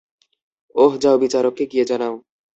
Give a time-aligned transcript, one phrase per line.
[0.75, 2.15] ওহ, যাও বিচারককে গিয়ে জানাও।